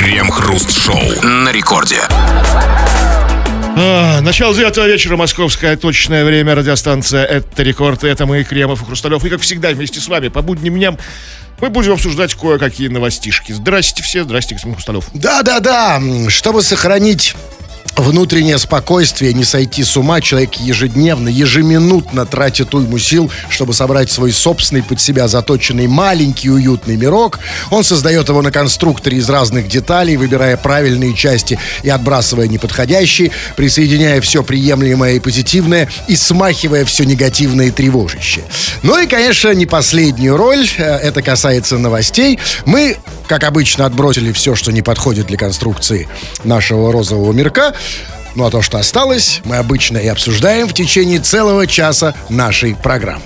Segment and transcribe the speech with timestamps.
[0.00, 2.00] Крем-хруст-шоу на рекорде.
[3.76, 9.22] А, начало девятого вечера, московское точное время, радиостанция «Это рекорд», это мы, Кремов и Хрусталев.
[9.26, 10.98] И, как всегда, вместе с вами по будним дням
[11.60, 13.52] мы будем обсуждать кое-какие новостишки.
[13.52, 15.04] Здрасте все, здрасте, господин Хрусталев.
[15.12, 17.34] Да-да-да, чтобы сохранить
[18.00, 24.32] внутреннее спокойствие, не сойти с ума, человек ежедневно, ежеминутно тратит уйму сил, чтобы собрать свой
[24.32, 27.38] собственный под себя заточенный маленький уютный мирок.
[27.70, 34.20] Он создает его на конструкторе из разных деталей, выбирая правильные части и отбрасывая неподходящие, присоединяя
[34.20, 38.44] все приемлемое и позитивное и смахивая все негативное и тревожащее.
[38.82, 42.96] Ну и, конечно, не последнюю роль, э, это касается новостей, мы
[43.30, 46.08] как обычно, отбросили все, что не подходит для конструкции
[46.42, 47.76] нашего розового мирка.
[48.34, 53.22] Ну а то, что осталось, мы обычно и обсуждаем в течение целого часа нашей программы.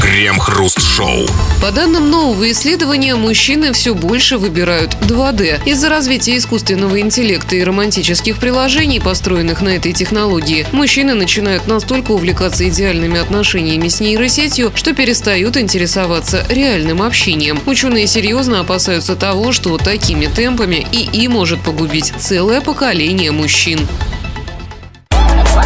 [0.00, 1.26] Крем-хруст-шоу.
[1.60, 5.60] По данным нового исследования, мужчины все больше выбирают 2D.
[5.64, 12.68] Из-за развития искусственного интеллекта и романтических приложений, построенных на этой технологии, мужчины начинают настолько увлекаться
[12.68, 17.60] идеальными отношениями с нейросетью, что перестают интересоваться реальным общением.
[17.66, 23.86] Ученые серьезно опасаются того, что такими темпами ИИ может погубить целое поколение мужчин.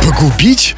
[0.03, 0.75] Погубить?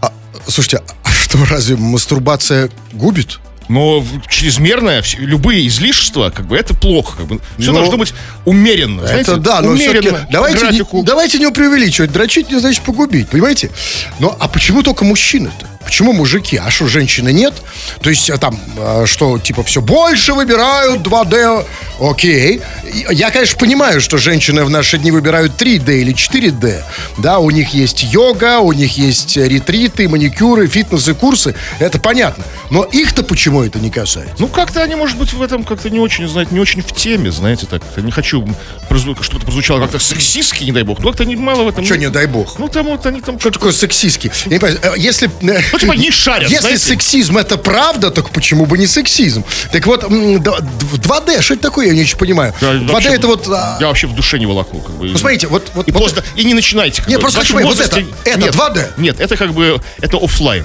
[0.00, 0.12] А,
[0.46, 3.40] слушайте, а что, разве мастурбация губит?
[3.68, 7.18] Но чрезмерное, любые излишества, как бы это плохо.
[7.18, 7.40] Как бы.
[7.56, 8.12] Все Ну, должно быть
[8.44, 9.02] умеренно.
[9.06, 12.10] знаете, Это да, но умеренно, давайте, не, давайте не преувеличивать.
[12.10, 13.70] Дрочить не значит погубить, понимаете?
[14.18, 15.68] Но а почему только мужчины-то?
[15.90, 16.56] Почему мужики?
[16.56, 17.52] А что, женщины нет?
[18.00, 21.66] То есть а там, а, что, типа, все больше выбирают 2D,
[22.00, 22.62] окей.
[23.10, 26.84] Я, конечно, понимаю, что женщины в наши дни выбирают 3D или 4D.
[27.18, 31.56] Да, у них есть йога, у них есть ретриты, маникюры, фитнесы, курсы.
[31.80, 32.44] Это понятно.
[32.70, 34.36] Но их-то почему это не касается?
[34.38, 37.32] Ну, как-то они, может быть, в этом как-то не очень, знаете, не очень в теме,
[37.32, 37.82] знаете, так.
[37.96, 38.46] Я не хочу,
[38.88, 41.00] что-то прозвучало как-то сексистски, не дай бог.
[41.00, 41.84] Ну, как-то они мало в этом.
[41.84, 42.60] Что, не дай бог?
[42.60, 43.40] Ну, там вот они там...
[43.40, 44.30] Что такое сексистский?
[44.46, 45.28] Я не понимаю, э, если...
[45.80, 46.84] Типа, не шарят, Если знаете.
[46.84, 49.44] сексизм это правда, так почему бы не сексизм?
[49.72, 52.54] Так вот, м, д- д- 2D, что это такое, я не очень понимаю.
[52.60, 53.48] Я 2D вообще- это вот...
[53.48, 54.78] а, Я вообще в душе не волоку.
[54.80, 55.06] Как бы.
[55.06, 55.70] Ну, смотрите, вот...
[55.74, 57.00] вот И, вот просто, и не начинайте.
[57.02, 57.20] Как Не, бы.
[57.22, 58.86] просто хочу понять, вот это- это нет, 2D?
[58.98, 60.64] Нет, это как бы, это оффлайн.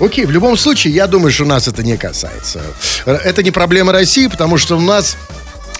[0.00, 2.62] Окей, в любом случае, я думаю, что нас это не касается.
[3.06, 5.16] Это не проблема России, потому что у нас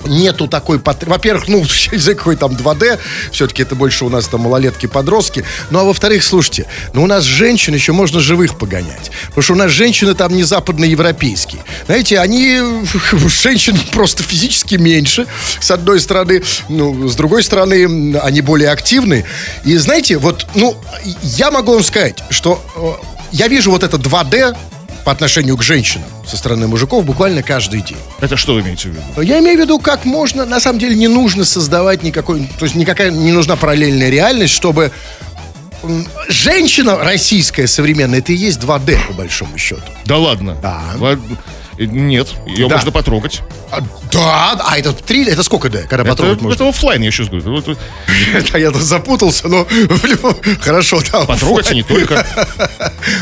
[0.06, 0.80] нету такой...
[0.84, 2.98] Во-первых, ну, я не знаю, какой там 2D,
[3.32, 5.44] все-таки это больше у нас там малолетки-подростки.
[5.70, 9.10] Ну, а во-вторых, слушайте, ну, у нас женщин еще можно живых погонять.
[9.28, 11.62] Потому что у нас женщины там не западноевропейские.
[11.86, 12.60] Знаете, они,
[13.28, 15.26] женщин просто физически меньше,
[15.60, 16.42] с одной стороны.
[16.68, 19.24] Ну, с другой стороны, они более активны.
[19.64, 20.76] И знаете, вот, ну,
[21.22, 24.56] я могу вам сказать, что э, я вижу вот это 2D
[25.04, 27.98] по отношению к женщинам со стороны мужиков буквально каждый день.
[28.20, 29.20] Это что вы имеете в виду?
[29.20, 32.74] Я имею в виду, как можно, на самом деле не нужно создавать никакой, то есть
[32.74, 34.90] никакая не нужна параллельная реальность, чтобы
[36.28, 39.82] женщина российская современная, это и есть 2D по большому счету.
[40.06, 40.56] Да ладно.
[40.62, 40.82] Да.
[40.98, 41.18] Ла- э,
[41.78, 42.76] Нет, ее Да.
[42.76, 43.40] можно потрогать.
[43.70, 43.80] А,
[44.12, 46.54] да, а это 3, это сколько D, когда Это, потрогать можно?
[46.54, 47.58] это оффлайн, я сейчас говорю.
[48.34, 49.66] Это я запутался, но
[50.60, 51.24] хорошо, да.
[51.24, 52.24] Потрогать не только.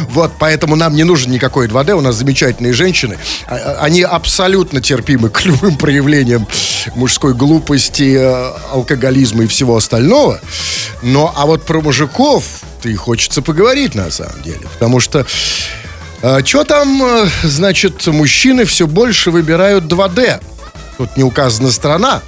[0.08, 1.92] Вот, поэтому нам не нужен никакой 2D.
[1.94, 3.18] У нас замечательные женщины.
[3.46, 6.46] А- а- Они абсолютно терпимы к любым проявлениям
[6.94, 10.40] мужской глупости, э, алкоголизма и всего остального.
[11.02, 12.44] Но, а вот про мужиков
[12.82, 14.60] ты хочется поговорить на самом деле.
[14.74, 15.26] Потому что
[16.44, 20.40] что там, э, значит, мужчины все больше выбирают 2D.
[20.96, 22.22] Тут не указана страна.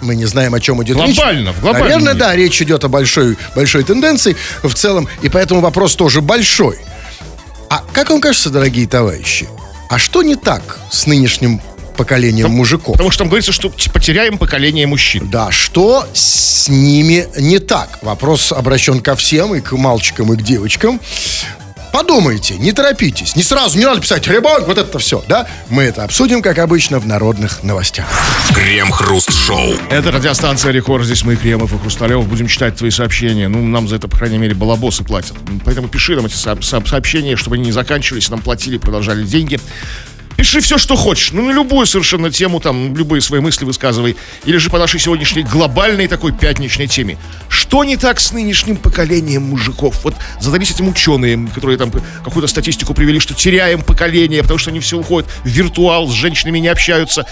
[0.00, 1.16] Мы не знаем, о чем идет речь.
[1.16, 2.24] Глобально, в глобальном Наверное, мире.
[2.24, 6.78] да, речь идет о большой, большой тенденции в целом, и поэтому вопрос тоже большой.
[7.68, 9.48] А как вам кажется, дорогие товарищи,
[9.90, 11.60] а что не так с нынешним
[11.96, 12.94] поколением мужиков?
[12.94, 15.28] Потому что там говорится, что потеряем поколение мужчин.
[15.30, 17.98] Да, что с ними не так?
[18.00, 20.98] Вопрос обращен ко всем, и к мальчикам, и к девочкам.
[21.92, 23.34] Подумайте, не торопитесь.
[23.36, 25.46] Не сразу, не надо писать «Ребенок», вот это все, да?
[25.68, 28.06] Мы это обсудим, как обычно, в народных новостях.
[28.54, 29.74] Крем-хруст-шоу.
[29.90, 31.04] Это радиостанция Рекорд.
[31.04, 32.24] Здесь мы, Кремов и Хрусталев.
[32.26, 33.48] Будем читать твои сообщения.
[33.48, 35.34] Ну, нам за это, по крайней мере, балабосы платят.
[35.64, 39.58] Поэтому пиши нам эти со- со- сообщения, чтобы они не заканчивались, нам платили, продолжали деньги.
[40.40, 41.32] Пиши все, что хочешь.
[41.32, 44.16] Ну, на любую совершенно тему, там, любые свои мысли высказывай.
[44.46, 47.18] Или же по нашей сегодняшней глобальной такой пятничной теме.
[47.50, 50.02] Что не так с нынешним поколением мужиков?
[50.02, 51.92] Вот задались этим ученые, которые там
[52.24, 56.58] какую-то статистику привели, что теряем поколение, потому что они все уходят в виртуал, с женщинами
[56.58, 57.26] не общаются.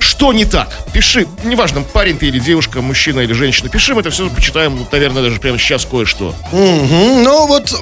[0.00, 0.76] Что не так?
[0.92, 5.22] Пиши, неважно, парень ты или девушка, мужчина или женщина, пиши, мы это все почитаем, наверное,
[5.22, 6.34] даже прямо сейчас кое-что.
[6.50, 7.72] Мгм, Ну вот,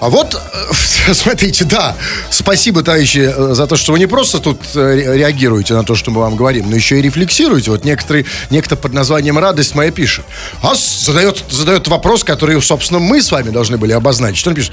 [0.00, 1.96] А вот, э, смотрите, да,
[2.30, 5.94] спасибо, товарищи, э, за то, что вы не просто тут э, ре- реагируете на то,
[5.96, 7.70] что мы вам говорим, но еще и рефлексируете.
[7.72, 10.24] Вот некоторые, некто под названием «Радость моя» пишет.
[10.62, 14.38] А задает, задает вопрос, который, собственно, мы с вами должны были обозначить.
[14.38, 14.72] Что он пишет?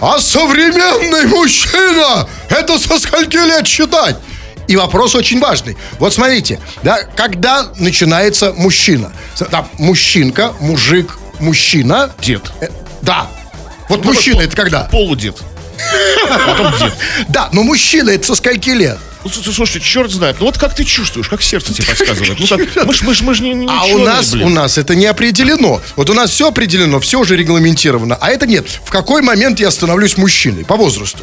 [0.00, 4.16] А современный мужчина, это со скольки лет считать?
[4.66, 5.76] И вопрос очень важный.
[5.98, 9.12] Вот смотрите, да, когда начинается мужчина?
[9.50, 12.12] Да, мужчинка, мужик, мужчина.
[12.20, 12.42] Дед.
[12.60, 12.68] Э,
[13.02, 13.26] Да.
[13.88, 14.84] Вот мужчина это когда?
[14.84, 15.36] Полудед.
[16.46, 16.92] Потом дед.
[17.28, 18.98] Да, но мужчина это со скольки лет?
[19.24, 20.36] Ну, с- слушайте, черт знает.
[20.38, 22.38] Ну вот как ты чувствуешь, как сердце тебе подсказывает.
[22.38, 24.46] Ну как, мы ж, мы ж, мы ж не, не А у нас, блин.
[24.46, 25.80] у нас это не определено.
[25.96, 28.16] Вот у нас все определено, все уже регламентировано.
[28.20, 28.66] А это нет.
[28.84, 30.64] В какой момент я становлюсь мужчиной?
[30.64, 31.22] По возрасту.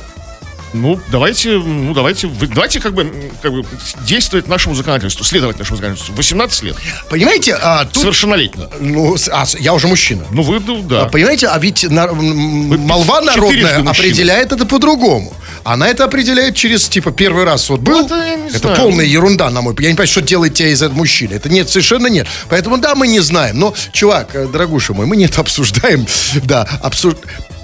[0.73, 3.65] Ну, давайте, ну, давайте, вы- давайте как бы, как бы
[4.07, 6.15] действовать нашему законодательству, следовать нашему законодательству.
[6.15, 6.75] 18 лет,
[7.09, 8.03] Понимаете, а, тут...
[8.03, 8.67] совершеннолетний.
[8.79, 10.23] Ну, а, я уже мужчина.
[10.31, 11.03] Ну, вы, ну, да.
[11.03, 15.33] А, Понимаете, а ведь на- м, молва народная определяет это по-другому.
[15.63, 18.05] Она это определяет через, типа, первый раз вот был.
[18.05, 18.77] это я не это знаю.
[18.77, 21.33] полная ерунда, на мой Я не понимаю, что делает тебя из этого мужчины.
[21.33, 22.27] Это нет, совершенно нет.
[22.49, 23.59] Поэтому, да, мы не знаем.
[23.59, 26.05] Но, чувак, э, дорогуша мой, мы не это обсуждаем.
[26.43, 27.15] Да, обсуж...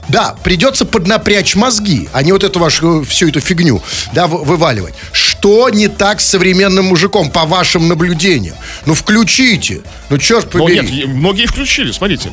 [0.09, 3.81] Да, придется поднапрячь мозги, а не вот эту вашу, всю эту фигню,
[4.13, 4.93] да, вы- вываливать.
[5.11, 8.55] Что не так с современным мужиком, по вашим наблюдениям?
[8.85, 9.81] Ну, включите.
[10.09, 10.79] Ну, черт Но побери.
[10.81, 12.31] нет, и многие включили, смотрите.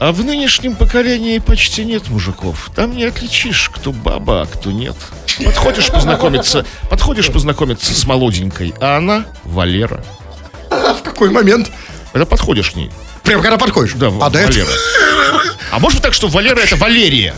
[0.00, 2.70] А в нынешнем поколении почти нет мужиков.
[2.74, 4.94] Там не отличишь, кто баба, а кто нет.
[5.44, 10.04] Подходишь познакомиться, подходишь познакомиться с молоденькой, а она Валера.
[10.70, 11.70] В какой момент?
[12.12, 12.90] Это подходишь к ней.
[13.22, 13.92] Прям когда подходишь?
[13.94, 14.70] Да, а, до этого- Валера.
[15.70, 17.34] А может быть так, что Валера это Валерия?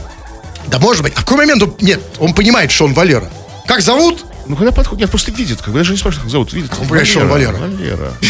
[0.69, 1.13] Да может быть.
[1.17, 1.75] А в какой момент он...
[1.81, 3.29] Нет, он понимает, что он Валера.
[3.67, 4.25] Как зовут?
[4.47, 6.73] Ну, когда подходит, нет, просто видит, как бы, даже не спрашивает, как зовут, видит.
[6.73, 7.57] Он понимает, что он Валера.
[7.57, 8.13] Валера.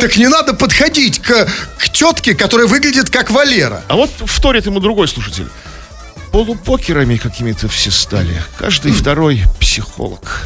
[0.00, 1.48] Так не надо подходить к,
[1.78, 3.82] к тетке, которая выглядит как Валера.
[3.88, 5.48] А вот вторит ему другой слушатель.
[6.32, 8.42] Полупокерами какими-то все стали.
[8.58, 10.42] Каждый второй психолог.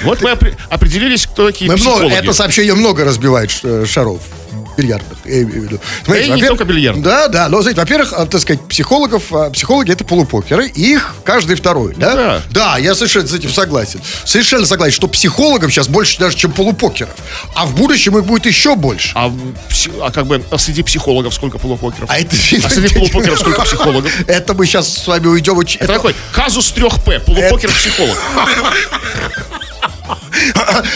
[0.05, 2.13] Вот мы опре- определились, кто такие психологи.
[2.13, 4.21] это сообщение много разбивает ш- шаров
[4.79, 5.19] бильярдных.
[5.25, 5.81] виду.
[6.05, 7.05] Смотрите, и не только бильярдных.
[7.05, 7.49] Да, да.
[7.49, 11.95] Но, знаете, во-первых, а, так сказать, психологов, а, психологи это полупокеры, и их каждый второй,
[11.97, 12.15] да?
[12.15, 12.43] да.
[12.51, 14.01] Да, я совершенно с этим согласен.
[14.25, 17.15] Совершенно согласен, что психологов сейчас больше даже, чем полупокеров.
[17.55, 19.13] А в будущем их будет еще больше.
[19.15, 19.35] А,
[20.01, 22.09] а как бы а среди психологов сколько полупокеров?
[22.09, 22.37] А это...
[22.37, 24.13] А среди полупокеров сколько психологов?
[24.29, 25.81] Это мы сейчас с вами уйдем очень...
[25.81, 28.17] Это такой казус 3П, полупокер-психолог.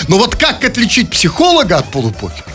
[0.08, 2.46] Но вот как отличить психолога от полупокера?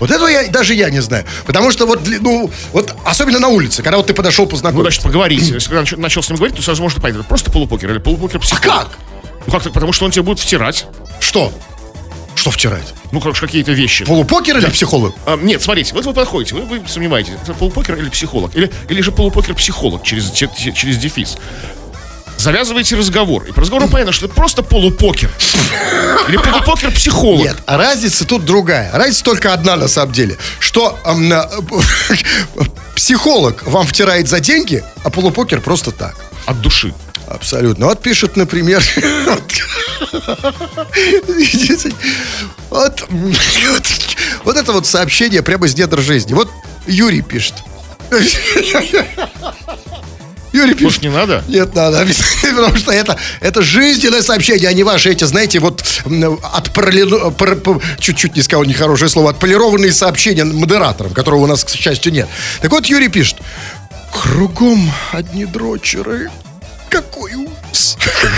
[0.00, 1.24] Вот этого я, даже я не знаю.
[1.46, 4.82] Потому что вот, ну, вот особенно на улице, когда вот ты подошел Ну, познакомиться.
[4.90, 5.42] значит, поговорить.
[5.48, 7.98] Если когда нач- начал с ним говорить, то сразу можно понять, это просто полупокер или
[7.98, 8.64] полупокер-психолог.
[8.64, 8.98] А как?
[9.46, 10.86] Ну, как-то, потому что он тебе будет втирать.
[11.20, 11.52] Что?
[12.34, 12.94] Что втирать?
[13.12, 14.04] Ну, как какие-то вещи.
[14.06, 15.14] Полупокер или психолог?
[15.26, 18.54] А, нет, смотрите, вот вы подходите, вы, вы сомневаетесь, это полупокер или психолог?
[18.56, 21.36] Или, или же полупокер-психолог через, че- че- через дефис.
[22.40, 23.44] Завязываете разговор.
[23.44, 25.30] И по разговору понятно, что это просто полупокер.
[26.26, 27.44] Или полупокер-психолог.
[27.44, 28.90] Нет, а разница тут другая.
[28.94, 30.38] Разница только одна на самом деле.
[30.58, 31.42] Что эм, э,
[32.96, 36.16] психолог вам втирает за деньги, а полупокер просто так.
[36.46, 36.94] От души.
[37.26, 37.86] Абсолютно.
[37.86, 38.82] Вот пишет, например,
[42.70, 43.86] вот, вот,
[44.44, 46.32] вот это вот сообщение прямо из недр жизни.
[46.32, 46.48] Вот
[46.86, 47.54] Юрий пишет.
[50.60, 50.84] Юрий пишет.
[50.84, 51.44] Может, не надо?
[51.48, 55.82] Нет, надо обязательно, потому что это, это жизненное сообщение, а не ваши эти, знаете, вот
[56.74, 62.28] пор- чуть-чуть не сказал нехорошее слово, отполированные сообщения модераторам, которого у нас, к счастью, нет.
[62.60, 63.38] Так вот, Юрий пишет,
[64.12, 66.30] кругом одни дрочеры.
[66.88, 67.50] Какой ужас.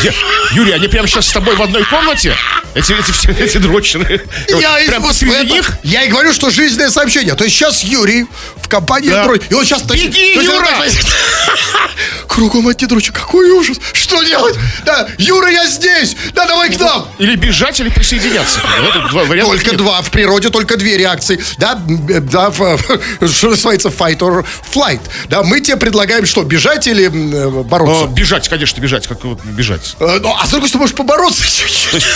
[0.01, 0.13] Где?
[0.53, 2.35] Юрий, они прямо сейчас с тобой в одной комнате?
[2.75, 4.25] Эти, эти, все, эти дрочеры.
[4.49, 5.73] Я прям вот посреди это- них?
[5.83, 7.35] Я и говорю, что жизненное сообщение.
[7.35, 8.27] То есть сейчас Юрий
[8.63, 9.25] в компании Да.
[9.25, 9.43] дрочь.
[9.51, 9.83] И он сейчас...
[9.83, 10.67] Беги, то Юра!
[10.67, 10.89] так-
[12.29, 13.13] Кругом одни дрочи.
[13.13, 13.77] Какой ужас.
[13.93, 14.57] Что делать?
[14.87, 16.17] Да, Юра, я здесь.
[16.33, 17.07] Да, давай к нам.
[17.19, 18.59] Или бежать, или присоединяться.
[18.81, 19.27] Вот два.
[19.27, 20.01] Только два.
[20.03, 21.39] В природе только две реакции.
[21.59, 22.79] Да, э, да, в-
[23.29, 25.01] что называется fight or flight.
[25.29, 28.07] Да, мы тебе предлагаем что, бежать или э, бороться?
[28.07, 29.07] бежать, конечно, бежать.
[29.07, 29.97] Как вот бежать?
[30.01, 31.43] Э, ну, а с другой стороны, можешь побороться.
[31.43, 32.07] То есть,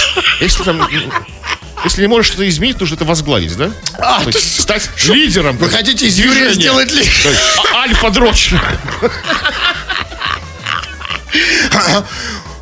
[0.40, 0.80] если там...
[0.82, 1.12] м,
[1.84, 3.70] Если не можешь что-то изменить, нужно это возглавить, да?
[3.98, 5.56] А, То то есть стать лидером.
[5.58, 7.02] Вы хотите из Юрия сделать ли?
[7.02, 7.40] То есть,
[7.72, 8.52] а- Альфа-дрочь.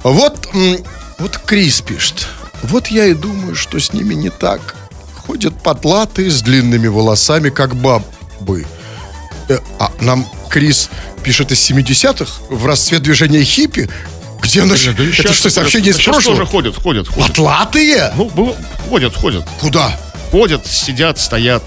[0.02, 0.48] Вот,
[1.18, 2.26] вот Крис пишет.
[2.62, 4.74] Вот я и думаю, что с ними не так.
[5.26, 8.66] Ходят потлатые с длинными волосами, как бабы.
[9.48, 10.90] Э, а нам Крис
[11.22, 13.88] пишет из 70-х в расцвет движения хиппи.
[14.54, 16.46] И Это щас- что, сообщение из щас тоже прошлого?
[16.46, 17.28] ходят, ходят, ходят.
[17.28, 18.12] Потлатые?
[18.16, 18.56] Ну, было-
[18.88, 19.44] ходят, ходят.
[19.60, 19.98] Куда?
[20.30, 21.62] Ходят, сидят, стоят.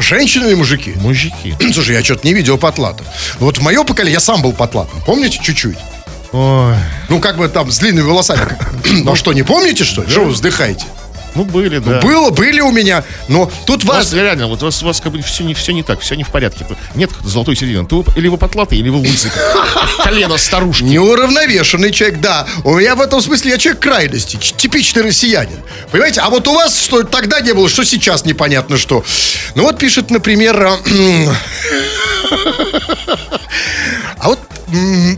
[0.00, 0.92] Женщины или мужики?
[0.96, 1.54] Мужики.
[1.72, 3.06] Слушай, я что-то не видел потлатых.
[3.38, 5.00] Вот в мое поколение я сам был потлатым.
[5.02, 5.76] Помните чуть-чуть?
[6.32, 6.74] Ой.
[7.08, 8.56] Ну, как бы там с длинными волосами.
[9.04, 10.10] Ну что, не помните, что ли?
[10.10, 10.84] Что вы вздыхаете?
[11.34, 12.00] Ну, были, да.
[12.00, 13.04] Было, были у меня.
[13.28, 14.12] Но тут вас вас...
[14.12, 16.30] реально, вот у вас, вас как бы все не, все не так, все не в
[16.30, 16.66] порядке.
[16.94, 17.86] Нет золотой середины.
[17.86, 19.30] Ты или вы потлатый, или вы лысый.
[20.02, 20.84] Колено старушки.
[20.84, 22.46] Неуравновешенный человек, да.
[22.62, 25.60] У меня в этом смысле я человек крайности, типичный россиянин.
[25.90, 26.20] Понимаете?
[26.20, 29.04] А вот у вас что тогда не было, что сейчас непонятно что.
[29.54, 30.78] Ну вот пишет, например, а,
[34.18, 34.38] а вот,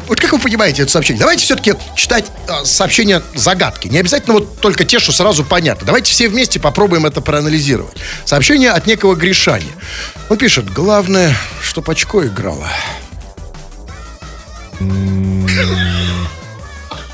[0.09, 1.21] вот как вы понимаете это сообщение?
[1.21, 3.89] Давайте все-таки читать а, сообщения загадки.
[3.89, 5.87] Не обязательно вот только те, что сразу понятно.
[5.87, 7.97] Давайте все вместе попробуем это проанализировать.
[8.25, 9.71] Сообщение от некого Гришани.
[10.29, 12.69] Он пишет, главное, чтоб очко играло.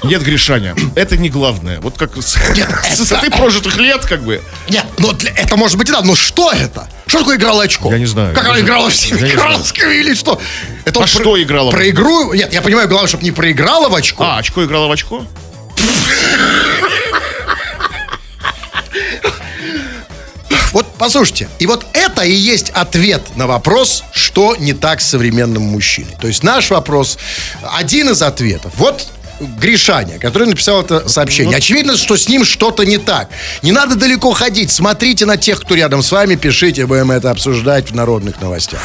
[0.05, 1.81] Нет, Гришаня, это не главное.
[1.81, 4.43] Вот как с с высоты прожитых лет, как бы.
[4.69, 6.89] Нет, ну для- это может быть и да, но что это?
[7.07, 7.91] Что такое играло очко?
[7.93, 8.35] Я не знаю.
[8.35, 8.95] Как она играла в.
[8.95, 10.41] Семикраловском или что?
[10.85, 11.71] Это А что играла?
[11.71, 12.33] Про игру?
[12.33, 14.25] Нет, я понимаю, главное, чтобы не проиграла в очко.
[14.25, 15.25] А, очко играло в очко?
[20.73, 25.63] Вот послушайте, и вот это и есть ответ на вопрос, что не так с современным
[25.65, 26.17] мужчиной.
[26.21, 27.19] То есть наш вопрос,
[27.75, 28.73] один из ответов.
[28.77, 29.07] Вот
[29.61, 31.57] Гришаня, который написал это сообщение.
[31.57, 33.29] Очевидно, что с ним что-то не так.
[33.63, 34.71] Не надо далеко ходить.
[34.71, 38.81] Смотрите на тех, кто рядом с вами, пишите, будем это обсуждать в народных новостях.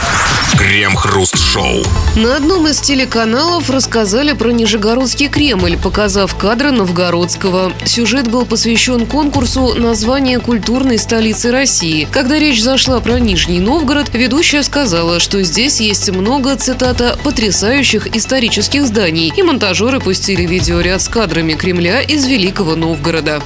[0.57, 1.83] Крем-хруст-шоу.
[2.15, 7.71] На одном из телеканалов рассказали про Нижегородский Кремль, показав кадры Новгородского.
[7.85, 12.07] Сюжет был посвящен конкурсу «Название культурной столицы России».
[12.11, 18.87] Когда речь зашла про Нижний Новгород, ведущая сказала, что здесь есть много, цитата, «потрясающих исторических
[18.87, 23.41] зданий», и монтажеры пустили видеоряд с кадрами Кремля из Великого Новгорода.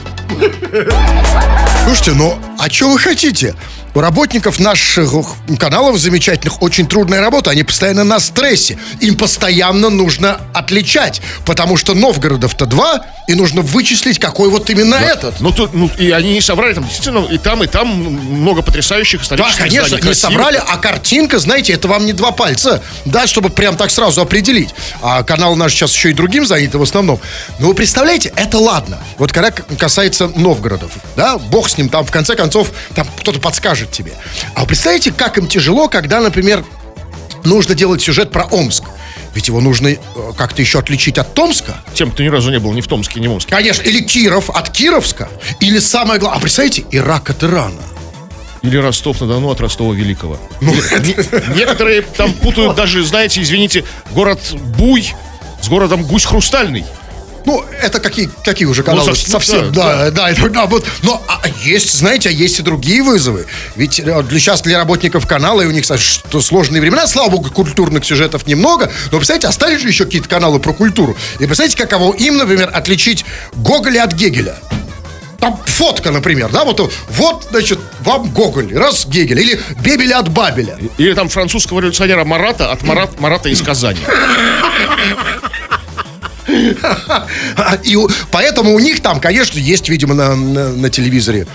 [1.83, 3.55] Слушайте, ну, а что вы хотите?
[3.93, 5.13] У работников наших
[5.59, 7.51] каналов замечательных очень трудная работа.
[7.51, 8.77] Они постоянно на стрессе.
[9.01, 11.21] Им постоянно нужно отличать.
[11.45, 15.39] Потому что Новгородов-то два, и нужно вычислить, какой вот именно этот.
[15.39, 19.21] Ну, тут, ну, и они не соврали, там действительно и там, и там много потрясающих
[19.21, 23.27] Да, исторических конечно, зданий, не собрали, а картинка, знаете, это вам не два пальца, да,
[23.27, 24.71] чтобы прям так сразу определить.
[25.01, 27.19] А канал наш сейчас еще и другим занят в основном.
[27.59, 28.99] Но вы представляете, это ладно.
[29.17, 33.80] Вот когда касается Новгородов, да, бог с ним, там в конце концов, там кто-то подскажет
[33.89, 34.11] тебе.
[34.55, 36.63] А вы представляете, как им тяжело, когда, например,
[37.43, 38.83] нужно делать сюжет про Омск.
[39.33, 39.97] Ведь его нужно э,
[40.37, 41.75] как-то еще отличить от Томска.
[41.93, 43.49] Тем, кто ни разу не был ни в Томске, ни в Омске.
[43.55, 45.29] Конечно, или Киров от Кировска,
[45.61, 47.81] или самое главное, а представляете, Ирак от Ирана.
[48.61, 50.37] Или Ростов-на-Дону от Ростова Великого.
[50.59, 50.75] Не-
[51.57, 54.39] Некоторые там путают даже, знаете, извините, город
[54.77, 55.13] Буй
[55.63, 56.83] с городом Гусь Хрустальный.
[57.45, 59.07] Ну, это какие, какие уже каналы?
[59.07, 60.85] Ну, со- совсем, да, да, да, это, да, вот.
[61.03, 63.47] Но а, есть, знаете, а есть и другие вызовы.
[63.75, 67.49] Ведь э, для, сейчас для работников канала, и у них что сложные времена, слава богу,
[67.49, 71.15] культурных сюжетов немного, но, представляете, остались же еще какие-то каналы про культуру.
[71.35, 74.57] И представляете, каково им, например, отличить Гоголя от Гегеля?
[75.39, 80.77] Там фотка, например, да, вот, вот, значит, вам Гоголь, раз Гегель, или Бебеля от Бабеля.
[80.99, 83.99] Или там французского революционера Марата от Марат, Марата из Казани.
[87.83, 87.97] И
[88.31, 91.47] поэтому у них там, конечно, есть, видимо, на, на- на телевизоре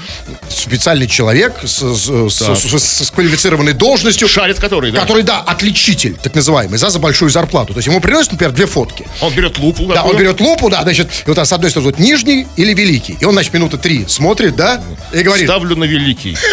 [0.48, 4.28] специальный человек с, с- с- с- с квалифицированной должностью.
[4.28, 5.00] Шарит который, да.
[5.00, 7.72] Который, да, отличитель, так называемый, за, за большую зарплату.
[7.72, 9.06] То есть ему приносят, например, две фотки.
[9.20, 9.86] Он берет лупу.
[9.86, 13.16] Да, он берет лупу, да, значит, и вот с одной стороны вот нижний или великий.
[13.20, 14.82] И он, значит, минуты три смотрит, да,
[15.12, 16.36] и говорит, Ставлю на великий.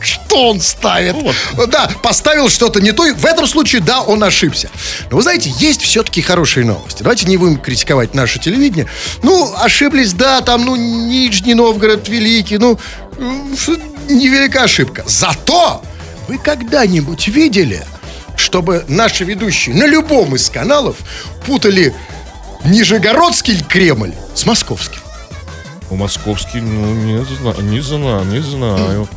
[0.00, 1.14] что он ставит.
[1.14, 1.70] Вот.
[1.70, 3.02] Да, поставил что-то не то.
[3.14, 4.70] В этом случае, да, он ошибся.
[5.10, 7.02] Но вы знаете, есть все-таки хорошие новости.
[7.02, 8.86] Давайте не будем критиковать наше телевидение.
[9.22, 12.78] Ну, ошиблись, да, там, ну, Нижний Новгород, Великий, ну,
[13.58, 13.76] что-
[14.08, 15.04] невелика ошибка.
[15.06, 15.82] Зато
[16.28, 17.84] вы когда-нибудь видели,
[18.36, 20.96] чтобы наши ведущие на любом из каналов
[21.46, 21.94] путали
[22.64, 25.00] Нижегородский Кремль с московским?
[25.90, 29.08] У московский, ну, не знаю, не знаю, не знаю.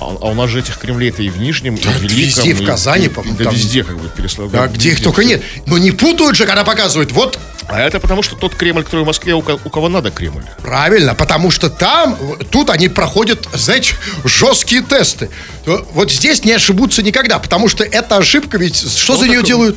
[0.00, 2.16] А, а у нас же этих Кремлей-то и в Нижнем, и в Великом.
[2.44, 4.48] везде, в и- Казани, и- по-моему, Да там- везде как бы переслал.
[4.48, 5.42] Да, где их только нет.
[5.66, 7.12] Но не путают же, когда показывают.
[7.12, 10.42] Вот А это потому, что тот Кремль, который в Москве, у, у кого надо Кремль.
[10.60, 15.30] Правильно, потому что там, в- тут они проходят, знаете, жесткие тесты.
[15.64, 19.46] Вот здесь не ошибутся никогда, потому что эта ошибка ведь, что Ну, за нее так-
[19.46, 19.76] делают?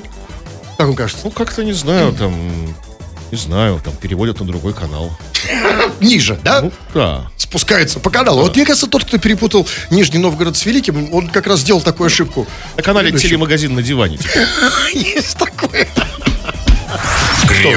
[0.77, 1.21] Как вам кажется?
[1.23, 2.33] Ну, как-то не знаю, там,
[3.31, 5.11] не знаю, там переводят на другой канал.
[5.99, 6.61] Ниже, да?
[6.61, 7.29] Ну, да.
[7.37, 8.41] Спускается по каналу.
[8.41, 12.07] Вот мне кажется, тот, кто перепутал Нижний Новгород с Великим, он как раз сделал такую
[12.07, 12.47] ошибку.
[12.75, 13.29] На канале Предыдущий.
[13.29, 14.17] телемагазин на диване.
[14.17, 14.37] типа.
[14.93, 15.87] Есть такое.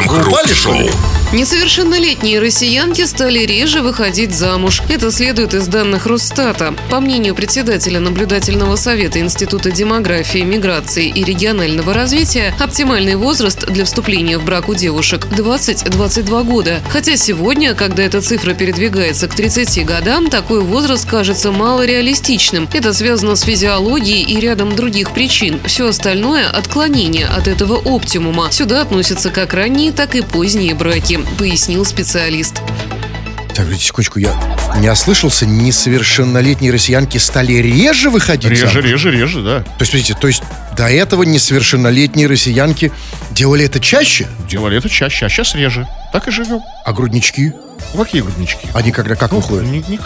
[0.07, 0.91] Упали, что ли?
[1.33, 4.83] Несовершеннолетние россиянки стали реже выходить замуж.
[4.89, 6.75] Это следует из данных Росстата.
[6.91, 14.39] По мнению председателя наблюдательного совета Института демографии, миграции и регионального развития, оптимальный возраст для вступления
[14.39, 16.81] в брак у девушек 20-22 года.
[16.89, 22.69] Хотя сегодня, когда эта цифра передвигается к 30 годам, такой возраст кажется малореалистичным.
[22.73, 25.61] Это связано с физиологией и рядом других причин.
[25.65, 28.51] Все остальное– отклонение от этого оптимума.
[28.51, 32.61] Сюда относятся как ранние, так и поздние браки пояснил специалист.
[33.55, 34.33] Так, секундочку, я
[34.79, 38.85] не ослышался, несовершеннолетние россиянки стали реже выходить Реже, замуж?
[38.85, 39.61] реже, реже, да.
[39.63, 40.43] То есть, подождите, то есть
[40.77, 42.93] до этого несовершеннолетние россиянки
[43.33, 44.29] делали это чаще?
[44.49, 45.87] Делали это чаще, а сейчас реже.
[46.13, 46.61] Так и живем.
[46.85, 47.53] А груднички?
[47.95, 48.69] Ну, Какие груднички?
[48.73, 49.65] Они когда как выходят?
[49.65, 49.99] Ни- ни-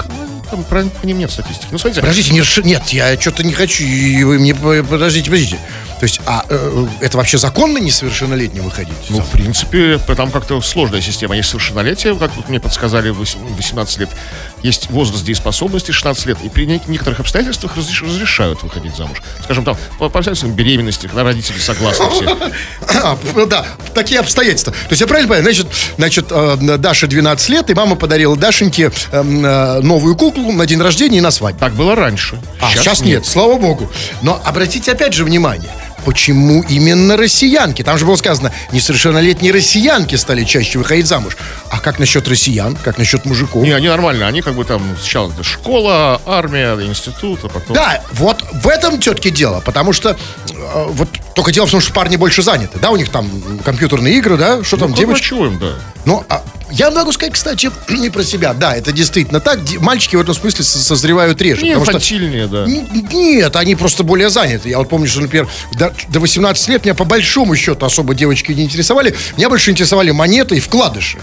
[0.54, 1.66] там про, по ним нет статистики.
[1.70, 5.26] Ну, смотрите, Подождите, не расши- нет, я что-то не хочу, и вы мне, по- подождите,
[5.30, 5.58] подождите.
[5.98, 8.94] То есть, а э, это вообще законно несовершеннолетним выходить?
[9.08, 11.36] Ну, в принципе, там как-то сложная система.
[11.36, 14.10] Есть совершеннолетие, как вот мне подсказали, вось- 18 лет.
[14.64, 16.38] Есть возраст дееспособности 16 лет.
[16.42, 19.22] И при нек- некоторых обстоятельствах разреш- разрешают выходить замуж.
[19.44, 22.36] Скажем, там, по по обстоятельствам беременности, когда родители согласны все.
[23.34, 24.72] Ну да, такие обстоятельства.
[24.72, 25.66] То есть я правильно понимаю, значит,
[25.98, 30.80] значит э, Даша 12 лет, и мама подарила Дашеньке э, э, новую куклу на день
[30.80, 31.60] рождения и на свадьбу.
[31.60, 32.40] Так было раньше.
[32.60, 33.26] А сейчас, нет.
[33.26, 33.90] слава богу.
[34.22, 35.68] Но обратите опять же внимание,
[36.04, 37.82] почему именно россиянки?
[37.82, 41.36] Там же было сказано, несовершеннолетние россиянки стали чаще выходить замуж.
[41.70, 42.76] А как насчет россиян?
[42.76, 43.62] Как насчет мужиков?
[43.62, 44.26] Не, они нормально.
[44.26, 47.74] Они как бы там сначала школа, армия, институт, а потом...
[47.74, 51.92] Да, вот в этом тетки дело, потому что э, вот только дело в том, что
[51.92, 53.28] парни больше заняты, да, у них там
[53.64, 55.24] компьютерные игры, да, что там Ну, девочки.
[55.24, 55.72] чуем, да.
[56.04, 56.42] Ну, а
[56.76, 58.52] я могу сказать, кстати, не про себя.
[58.54, 59.58] Да, это действительно так.
[59.80, 61.62] Мальчики в этом смысле со- созревают реже.
[61.62, 62.66] Не потому что- инфантильнее, да.
[62.66, 64.68] Нет, они просто более заняты.
[64.68, 68.52] Я вот помню, что, например, до, до 18 лет меня по большому счету особо девочки
[68.52, 69.14] не интересовали.
[69.36, 71.18] Меня больше интересовали монеты и вкладыши.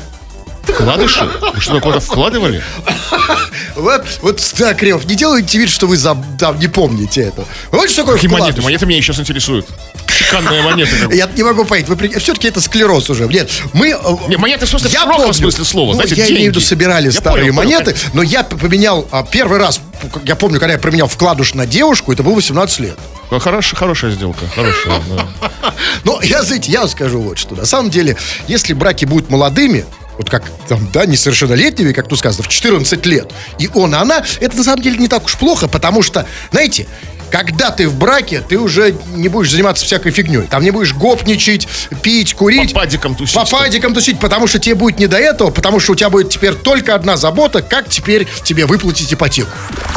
[0.63, 1.27] Вкладыши?
[1.53, 2.63] Вы что, куда-то вкладывали?
[3.75, 7.45] Вот, вот да, Кремов, не делайте вид, что вы за- там не помните это.
[7.71, 8.47] Вот что такое Какие вкладыш?
[8.47, 8.61] монеты?
[8.63, 9.67] Монеты меня сейчас интересуют.
[10.07, 10.91] Чеканные монеты.
[11.15, 13.27] Я не могу понять, вы все-таки это склероз уже.
[13.27, 13.89] Нет, мы...
[13.89, 13.97] э,
[14.27, 15.33] Не, монеты в смысле, в я помню.
[15.33, 16.65] смысле слова, Ну, знаете, я имею в виду, деньги.
[16.67, 19.79] собирали Я старые понял, понял, монеты, но я поменял а, первый раз,
[20.25, 22.97] я помню, когда я променял вкладыш на девушку, это было 18 лет.
[23.31, 25.01] Ну, Хорошая, хорошая сделка, хорошая.
[25.09, 25.73] да.
[26.03, 27.55] Но я, знаете, я скажу вот что.
[27.55, 28.17] На самом деле,
[28.47, 29.85] если браки будут молодыми,
[30.21, 34.55] вот как там, да, несовершеннолетними, как тут сказано, в 14 лет, и он, она, это
[34.55, 36.87] на самом деле не так уж плохо, потому что, знаете,
[37.31, 40.47] когда ты в браке, ты уже не будешь заниматься всякой фигней.
[40.47, 41.67] Там не будешь гопничать,
[42.01, 42.73] пить, курить.
[42.73, 43.35] По падикам тусить.
[43.35, 46.29] По падикам тусить, потому что тебе будет не до этого, потому что у тебя будет
[46.29, 49.49] теперь только одна забота, как теперь тебе выплатить ипотеку.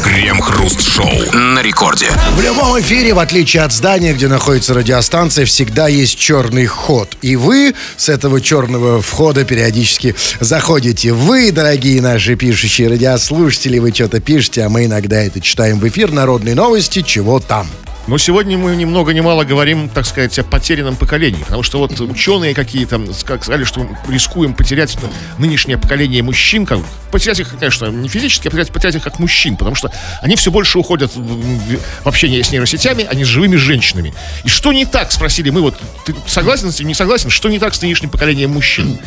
[0.03, 2.07] Крем-хруст-шоу на рекорде.
[2.37, 7.16] В любом эфире, в отличие от здания, где находится радиостанция, всегда есть черный ход.
[7.20, 11.12] И вы с этого черного входа периодически заходите.
[11.12, 16.12] Вы, дорогие наши пишущие радиослушатели, вы что-то пишете, а мы иногда это читаем в эфир.
[16.12, 17.66] Народные новости, чего там.
[18.06, 21.42] Но сегодня мы ни много ни мало говорим, так сказать, о потерянном поколении.
[21.42, 25.08] Потому что вот ученые какие-то как сказали, что мы рискуем потерять ну,
[25.38, 26.66] нынешнее поколение мужчин.
[26.66, 29.56] Как, потерять их, конечно, не физически, а потерять, потерять их как мужчин.
[29.56, 33.26] Потому что они все больше уходят в, в- в общение с нейросетями, а не с
[33.26, 34.12] живыми женщинами.
[34.44, 37.58] И что не так, спросили мы, вот ты согласен с этим, не согласен, что не
[37.58, 38.98] так с нынешним поколением мужчин?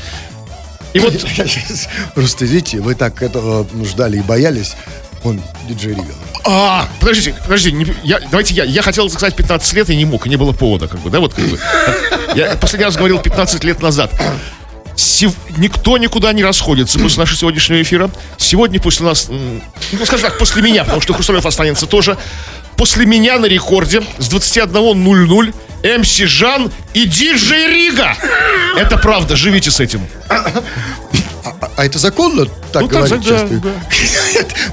[0.94, 1.14] И вот
[2.16, 4.76] Просто, видите, вы так этого ждали и боялись.
[5.24, 6.14] Он диджей Рига.
[6.46, 8.64] А, подождите, подождите, не- я, давайте я.
[8.64, 11.20] Я хотел сказать 15 лет и не мог, и не было повода, как бы, да,
[11.20, 11.60] вот как бы.
[12.36, 14.12] Я последний раз говорил 15 лет назад.
[14.96, 18.10] Сев- никто никуда не расходится после нашего сегодняшнего эфира.
[18.38, 22.18] Сегодня после нас, ну, скажем так, после меня, потому что Хрусталев останется тоже.
[22.78, 25.54] После меня на рекорде с 21.00
[26.00, 28.16] МС Жан и диджей Рига.
[28.78, 30.02] Это правда, живите с этим.
[31.76, 33.28] А это законно так Ну, так, говорить?
[33.28, 33.62] да, сейчас?
[33.62, 33.72] да.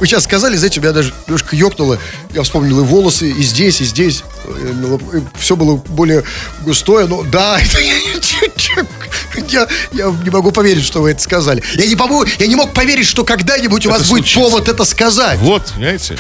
[0.01, 1.99] Вы сейчас сказали, знаете, у меня даже немножко ёкнуло.
[2.33, 4.23] Я вспомнил и волосы, и здесь, и здесь.
[5.39, 6.23] Все было более
[6.63, 7.07] густое.
[7.07, 7.79] Но да, это
[9.49, 11.63] я, я не могу поверить, что вы это сказали.
[11.75, 14.41] Я не, помогу, я не мог поверить, что когда-нибудь у вас будет случится.
[14.41, 15.39] повод это сказать.
[15.41, 16.17] Вот, понимаете?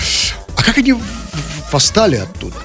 [0.57, 0.95] А как они
[1.73, 2.57] восстали оттуда?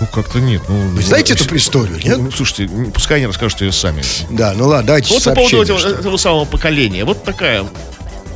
[0.00, 0.62] Ну, как-то нет.
[0.68, 2.18] Ну, Вы знаете эту историю, нет?
[2.18, 4.02] Ну, слушайте, м, пускай они расскажут ее сами.
[4.30, 7.04] Да, ну ладно, давайте Вот по поводу этого, этого самого поколения.
[7.04, 7.66] Вот такая,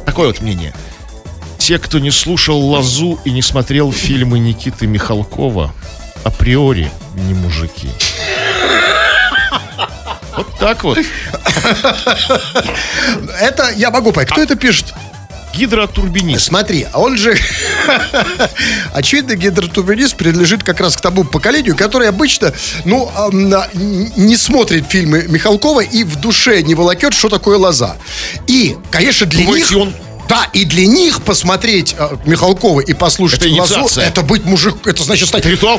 [0.04, 0.74] такое вот мнение.
[1.58, 5.72] Те, кто не слушал Лазу и не смотрел фильмы Никиты Михалкова,
[6.24, 7.90] априори не мужики.
[10.36, 10.98] Вот так вот.
[13.40, 14.30] Это я могу понять.
[14.30, 14.94] Кто это пишет?
[15.54, 16.46] Гидротурбинист.
[16.46, 17.36] Смотри, а он же,
[18.92, 22.52] очевидно, гидротурбинист принадлежит как раз к тому поколению, которое обычно,
[22.84, 27.96] ну, не смотрит фильмы Михалкова и в душе не волокет, что такое лоза.
[28.46, 29.82] И, конечно, для Думаете, них...
[29.82, 29.94] он-
[30.32, 34.06] Да, и для них посмотреть э, Михалкова и послушать Это инициация.
[34.06, 35.78] это быть мужик, это значит стать Это ритуал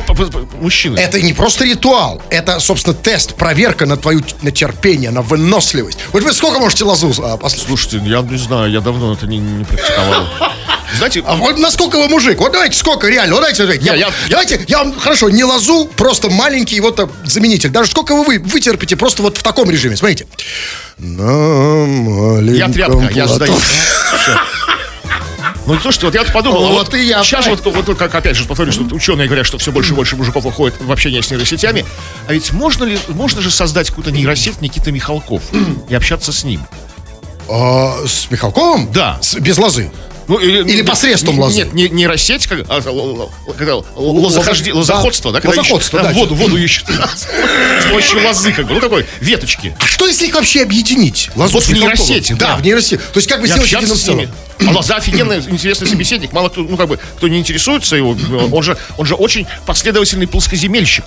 [0.62, 1.00] мужчины.
[1.00, 5.98] это не просто ритуал, это, собственно, тест, проверка на твою на терпение, на выносливость.
[6.12, 7.68] Вот вы сколько можете лозу а, послушать?
[7.68, 10.28] Слушайте, я не знаю, я давно это не, не практиковал.
[11.00, 12.38] Знаете, А вот насколько вы мужик?
[12.40, 13.34] Вот давайте сколько реально?
[13.34, 17.10] Вот давайте, давайте, я, я- давайте, я вам, хорошо, не лозу, просто маленький вот а,
[17.26, 17.70] заменитель.
[17.72, 19.96] Даже сколько вы вытерпите просто вот в таком режиме.
[19.98, 20.28] Смотрите.
[20.98, 23.54] На маленьком я тряпка, я сдаюсь.
[23.56, 24.38] Всё.
[25.66, 28.14] Ну, слушайте, вот я вот подумал, а Вот вот и я, сейчас вот, вот как
[28.14, 31.24] опять же повторюсь, что ученые говорят, что все больше и больше мужиков уходит в общение
[31.24, 31.86] с нейросетями.
[32.28, 35.42] А ведь можно ли, можно же создать какую-то нейросеть Никита Михалков
[35.88, 36.62] и общаться с ним?
[37.50, 38.92] А, с Михалковым?
[38.92, 39.18] Да.
[39.22, 39.90] С- без лозы.
[40.28, 41.58] Ну, Или посредством не- лозы.
[41.58, 45.42] Нет, не нейросеть, как, а, когда лозохожди- лозоходство, да?
[45.42, 46.18] когда Лозоходство, ищут, да.
[46.18, 46.88] Воду, воду ищут.
[46.88, 49.76] С помощью лозы, как бы, ну такой, веточки.
[49.80, 51.30] А что если их вообще объединить?
[51.36, 52.56] Лозу Вот в нейросети, да.
[52.56, 52.98] в нейросети.
[52.98, 54.30] То есть как бы сделать единым с ними.
[54.66, 56.32] А Лоза офигенный, интересный собеседник.
[56.32, 58.12] Мало кто, ну как бы, кто не интересуется его,
[58.52, 61.06] он же, он же очень последовательный плоскоземельщик.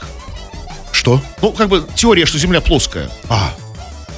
[0.93, 1.21] Что?
[1.43, 3.11] Ну, как бы теория, что Земля плоская.
[3.29, 3.55] А,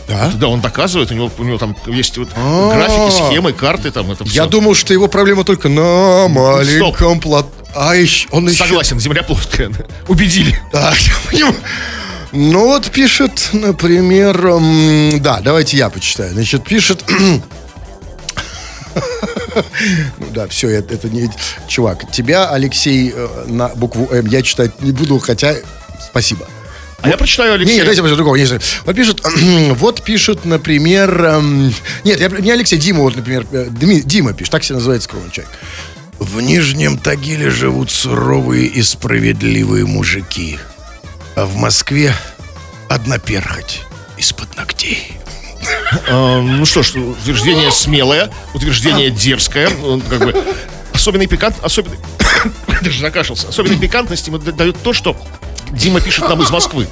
[0.09, 0.33] да?
[0.35, 4.25] Да, он доказывает, у него, у него там есть вот графики, схемы, карты, там это
[4.25, 4.35] все.
[4.35, 7.51] Я думал, что его проблема только на маленьком плату.
[7.75, 8.65] А еще он еще...
[8.65, 9.71] Согласен, Земля плоская.
[10.09, 10.59] Убедили.
[11.31, 11.55] Понимаю.
[12.33, 14.37] Ну вот пишет, например,
[15.21, 16.33] да, давайте я почитаю.
[16.33, 17.05] Значит, пишет.
[20.19, 21.29] Ну да, все, это, это не...
[21.67, 25.55] Чувак, тебя, Алексей, э, на букву М я читать не буду, хотя...
[26.01, 26.47] Спасибо.
[27.01, 27.77] А я прочитаю, Алексей.
[27.77, 28.35] нет, дайте другого.
[28.35, 28.45] Не,
[28.85, 29.23] вот пишет,
[29.77, 34.51] вот пишет, например, эм, нет, я, не Алексей, Дима, вот, например, э, Дми- Дима пишет,
[34.51, 35.53] так себе называется скромный человек.
[36.19, 40.59] В Нижнем Тагиле живут суровые и справедливые мужики,
[41.37, 42.13] а в Москве
[42.89, 43.83] одна перхоть
[44.17, 45.13] из-под ногтей.
[46.09, 50.45] Э, ну что ж, утверждение смелое, утверждение дерзкое, ну, как бы
[50.93, 51.99] особенный пикант, особенный,
[52.83, 55.17] даже закашлялся, особенной пикантности дает то, что
[55.73, 56.87] Дима пишет нам из Москвы.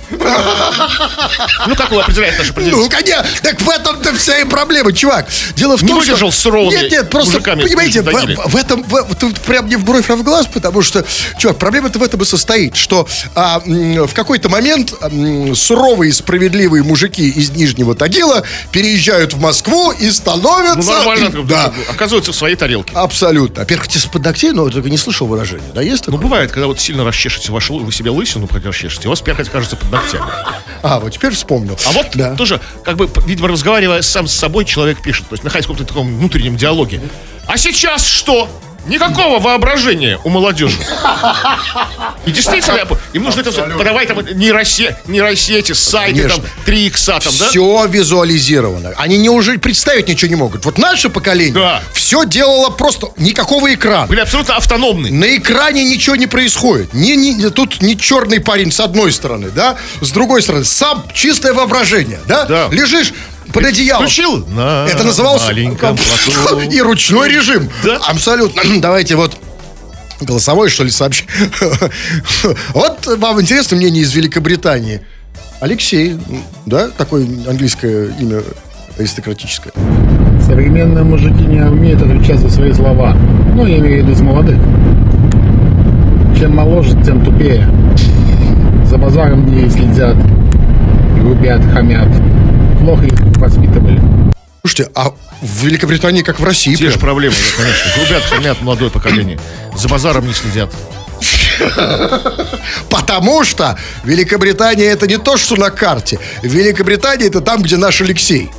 [1.67, 2.89] Ну, как он определяет наше Ну, определение?
[2.91, 5.27] конечно, так в этом-то вся и проблема, чувак.
[5.57, 6.39] Дело в Не том, выдержал что...
[6.39, 10.09] с суровыми Нет, нет, просто, понимаете, в, в этом, в- тут прям не в бровь,
[10.11, 11.05] а в глаз, потому что,
[11.39, 16.83] чувак, проблема-то в этом и состоит, что а, в какой-то момент м, суровые и справедливые
[16.83, 20.77] мужики из Нижнего Тагила переезжают в Москву и становятся...
[20.77, 22.93] Ну, нормально, бы, Да, оказывается в своей тарелке.
[22.95, 23.63] абсолютно.
[23.63, 26.29] А из-под ногтей, ну, я только не слышал выражения, да, есть Ну, такое?
[26.29, 28.47] бывает, когда вот сильно расчешете вашу, вы себе лысину
[29.07, 30.25] у вас перхоть кажется под ногтями.
[30.83, 31.79] А, вот теперь вспомнил.
[31.87, 32.35] А вот Да.
[32.37, 35.87] тоже, как бы, видимо, разговаривая сам с собой, человек пишет, то есть находясь в каком-то
[35.89, 37.01] таком внутреннем диалоге.
[37.47, 38.49] А сейчас что?
[38.89, 40.77] Никакого воображения у молодежи.
[42.25, 42.81] И действительно,
[43.13, 46.43] им нужно это подавать там нейросе, нейросети, сайты, Конечно.
[46.43, 47.49] там, 3 икса, там, да?
[47.49, 48.93] Все визуализировано.
[48.97, 50.65] Они не уже представить ничего не могут.
[50.65, 51.83] Вот наше поколение Да.
[51.93, 54.07] все делало просто никакого экрана.
[54.07, 55.11] Были абсолютно автономны.
[55.11, 56.93] На экране ничего не происходит.
[56.95, 61.53] Ни, ни- тут не черный парень с одной стороны, да, с другой стороны, сам чистое
[61.53, 62.45] воображение, да?
[62.45, 62.69] Да.
[62.71, 63.13] Лежишь
[63.53, 64.03] под одеялом.
[64.05, 64.47] Включил?
[64.49, 65.43] На Это называлось
[66.71, 67.69] и ручной режим.
[67.85, 67.99] Да.
[68.09, 68.63] Абсолютно.
[68.81, 69.37] Давайте вот
[70.21, 71.27] голосовой, что ли, сообщить.
[72.75, 75.01] Вот вам интересно мнение из Великобритании.
[75.61, 76.17] Алексей,
[76.67, 78.43] да, такое английское имя
[78.99, 79.73] аристократическое.
[80.45, 83.15] Современные мужики не умеют отвечать за свои слова.
[83.55, 84.59] Ну, я имею в виду из молодых.
[86.39, 87.69] Чем моложе, тем тупее.
[88.85, 90.17] За базаром не следят,
[91.19, 92.09] грубят, хамят.
[92.87, 94.01] Плохо их воспитывали.
[94.63, 95.11] Слушайте, а
[95.43, 97.01] в Великобритании, как в России, Те же прям.
[97.01, 97.91] проблемы, да, конечно.
[97.97, 99.41] Грубят, хамят молодое поколение.
[99.77, 100.73] За базаром не следят.
[102.89, 106.21] потому что Великобритания это не то, что на карте.
[106.43, 108.53] Великобритания это там, где наш Алексей.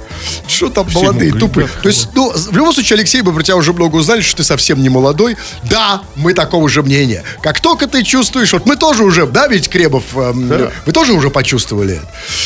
[0.47, 1.67] Что там Все молодые, тупые.
[1.81, 4.43] То есть, ну, в любом случае, Алексей, мы про тебя уже много узнали, что ты
[4.43, 5.37] совсем не молодой.
[5.63, 7.23] Да, мы такого же мнения.
[7.41, 11.29] Как только ты чувствуешь, вот мы тоже уже, да, ведь Кребов, эм, вы тоже уже
[11.29, 12.01] почувствовали.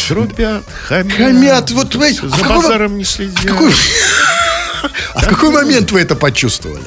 [0.09, 1.13] Грубят, хамят.
[1.17, 3.39] Хамят, вот вы- а За каком- базаром не следят.
[3.39, 3.71] В какой,
[5.13, 6.83] а в какой момент вы это почувствовали?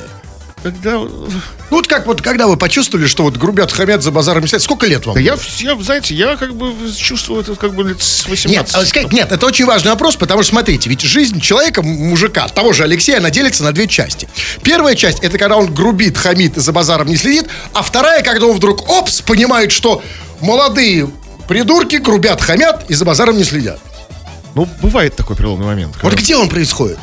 [0.65, 0.93] Когда...
[0.93, 1.29] Ну,
[1.69, 5.05] вот как вот, когда вы почувствовали, что вот грубят, хамят за базаром, сидят, сколько лет
[5.05, 5.19] вам?
[5.19, 8.47] Я, я, знаете, я как бы чувствую это как бы лет с 18.
[8.51, 12.49] Нет, а сказать, нет, это очень важный вопрос, потому что, смотрите, ведь жизнь человека, мужика,
[12.49, 14.27] того же Алексея, она делится на две части.
[14.63, 18.57] Первая часть, это когда он грубит, хамит за базаром не следит, а вторая, когда он
[18.57, 20.03] вдруг, опс, понимает, что
[20.41, 21.11] молодые
[21.47, 23.81] придурки грубят, хамят и за базаром не следят.
[24.55, 25.93] Ну, бывает такой переломный момент.
[25.97, 26.99] Вот когда- где он происходит?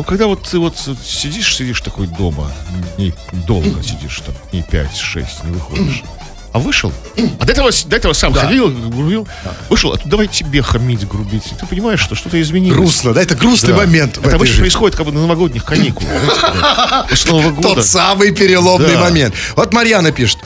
[0.00, 2.50] Ну, когда вот ты вот сидишь, сидишь такой дома,
[2.96, 3.12] не
[3.46, 6.02] долго сидишь там, не 5-6, не выходишь.
[6.54, 6.90] А вышел,
[7.38, 9.28] а до этого, до этого сам ходил, грубил,
[9.68, 11.52] вышел, а тут давай тебе хамить, грубить.
[11.52, 12.78] И ты понимаешь, что что-то изменилось.
[12.78, 13.20] Грустно, да?
[13.20, 13.76] Это грустный Да.
[13.76, 14.16] момент.
[14.16, 14.60] Это обычно жизни.
[14.62, 16.08] происходит как бы на новогодних каникулах.
[17.28, 17.74] Нового года.
[17.74, 19.00] Тот самый переломный Да.
[19.00, 19.34] момент.
[19.54, 20.38] Вот Марьяна пишет.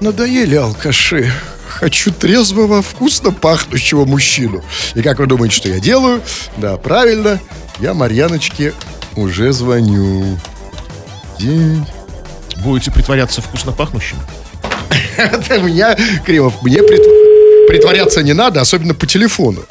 [0.00, 1.30] Надоели алкаши.
[1.68, 4.64] Хочу трезвого, вкусно пахнущего мужчину.
[4.94, 6.22] И как вы думаете, что я делаю?
[6.56, 7.38] Да, правильно.
[7.80, 8.72] Я Марьяночке
[9.16, 10.38] уже звоню.
[11.38, 11.86] День.
[12.62, 14.16] Будете притворяться вкусно пахнущим?
[15.18, 19.62] Это меня, Кремов, мне прит- притворяться не надо, особенно по телефону.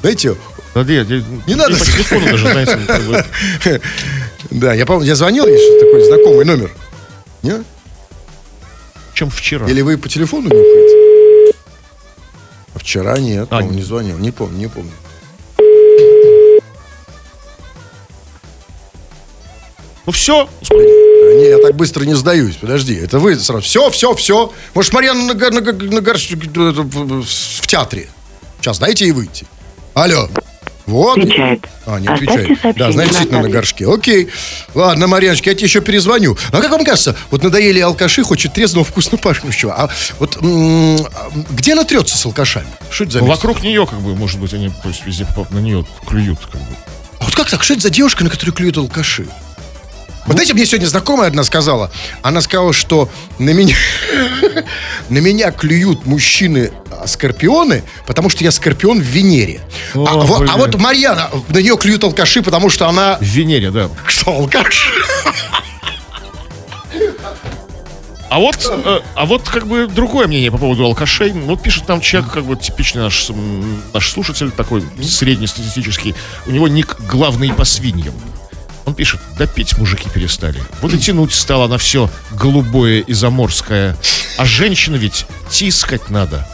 [0.00, 0.34] Знаете,
[0.74, 1.76] Не надо.
[1.76, 3.80] По телефону даже, знаете,
[4.50, 6.72] да, я помню, я звонил, есть такой знакомый номер.
[7.42, 7.62] Не?
[9.14, 9.68] чем вчера.
[9.68, 11.54] Или вы по телефону нюхаете?
[12.74, 14.90] А Вчера нет, А, не- не звонил, не помню, не помню.
[20.06, 22.56] Ну все, А, Не, я так быстро не сдаюсь.
[22.56, 23.62] Подожди, это вы сразу.
[23.62, 24.52] Все, все, все.
[24.74, 28.08] Может, Марьяна на, на, гор- на гор- в театре.
[28.60, 29.46] Сейчас дайте ей выйти.
[29.94, 30.28] Алло.
[30.86, 31.16] Вот.
[31.16, 31.66] Отвечает.
[31.86, 32.76] А, не Оставьте отвечает.
[32.76, 33.88] Да, значит, на действительно на горшке.
[33.88, 34.28] Окей.
[34.74, 36.36] Ладно, Марьяночка, я тебе еще перезвоню.
[36.52, 39.72] А как вам кажется, вот надоели алкаши, хочет трезвого, вкусно пахнущего.
[39.74, 39.88] А
[40.18, 42.66] вот м, а где она трется с алкашами?
[42.90, 45.46] Что это за ну, вокруг нее, как бы, может быть, они то есть, везде по-
[45.50, 46.66] на нее клюют, как бы.
[47.18, 47.62] А вот как так?
[47.62, 49.26] Что это за девушка, на которую клюют алкаши?
[50.26, 51.90] Вот знаете, мне сегодня знакомая одна сказала.
[52.22, 53.76] Она сказала, что на меня,
[55.10, 59.60] на меня клюют мужчины а, скорпионы, потому что я скорпион в Венере.
[59.94, 60.56] А, О, вот, а блин.
[60.56, 63.18] вот Марьяна, на нее клюют алкаши, потому что она...
[63.20, 63.90] В Венере, да.
[64.06, 64.92] Что, алкаш?
[68.30, 71.30] А вот, э, а вот как бы другое мнение по поводу алкашей.
[71.30, 73.28] Вот пишет нам человек, как бы типичный наш,
[73.92, 76.16] наш слушатель, такой среднестатистический.
[76.46, 78.14] У него ник главный по свиньям.
[78.84, 80.62] Он пишет, да пить мужики перестали.
[80.82, 83.96] Вот и тянуть стало на все голубое и заморское.
[84.36, 86.46] А женщин ведь тискать надо.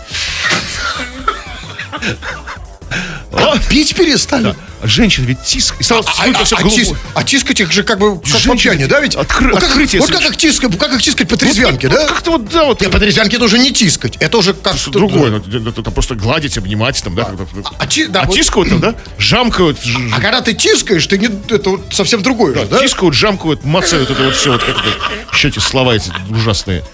[3.32, 4.44] А, пить перестали?
[4.44, 4.56] Да.
[4.82, 5.80] А женщин ведь тискать.
[5.80, 6.84] И стало А, на всё а голубое.
[6.84, 9.14] тис- а тискать их же как бы как по пьяни, да ведь?
[9.14, 12.08] откры- вот как, открытие вот как их тискать, как их тискать по трезвянке, Вот да?
[12.08, 12.80] Как-то вот, да, вот.
[12.80, 15.36] Нет, по трезвянке это уже не тискать, это уже как Что другое, ну,
[15.68, 17.70] это, это просто гладить, обнимать, там, да, как-то.
[17.78, 19.78] А, ти- да, а вот- тискают, там, да, жамкают,
[20.12, 22.80] А когда ты тискаешь, ты не, это вот совсем другое же, да?
[22.80, 24.88] тискают, жамкают, мацают, это вот все, вот как это,
[25.32, 26.84] еще эти слова эти ужасные.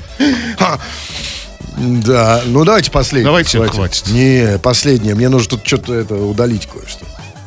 [1.78, 3.26] Да, ну давайте последнее.
[3.26, 4.06] Давайте, хватит.
[4.08, 5.14] Не, последнее.
[5.14, 7.04] Мне нужно тут что-то это удалить кое-что.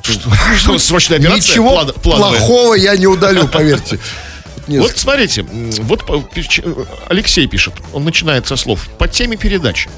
[0.10, 1.52] Что, что срочная операция?
[1.52, 1.94] Ничего План-
[2.34, 4.00] плохого я не удалю, поверьте.
[4.68, 5.44] Нет, Вот смотрите,
[5.82, 6.62] вот пич-
[7.08, 8.88] Алексей пишет, он начинает со слов.
[9.00, 9.90] По теме передачи.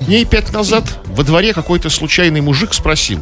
[0.00, 3.20] Дней пять назад во дворе какой-то случайный мужик спросил,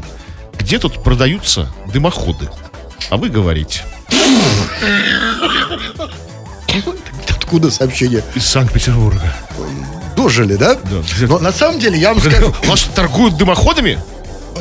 [0.56, 2.48] где тут продаются дымоходы?
[3.10, 3.82] А вы говорите,
[7.28, 8.22] Откуда сообщение?
[8.34, 9.34] из Санкт-Петербурга.
[10.16, 10.74] Дожили, да?
[10.74, 11.02] Да.
[11.22, 13.98] Но на самом деле я вам скажу, У вас торгуют дымоходами?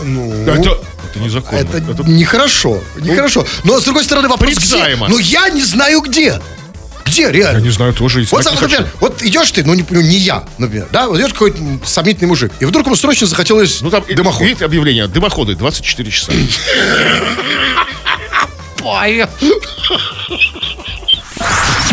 [0.04, 0.80] ну, Это,
[1.18, 1.60] это незаконно.
[1.60, 3.46] это Это- нехорошо, нехорошо.
[3.64, 4.60] Но с другой стороны вопрос, где?
[4.60, 5.08] Порицаемо.
[5.10, 6.40] Ну я не знаю где.
[7.06, 7.60] Где Я реально?
[7.62, 8.64] не знаю, тоже Вот, не сам, хочу.
[8.70, 12.28] например, вот идешь ты, ну не, ну, не я, например, да, вот идет какой-то сомнительный
[12.28, 14.42] мужик, и вдруг ему срочно захотелось Ну там дымоход.
[14.46, 16.34] видите объявление, дымоходы 24 часа.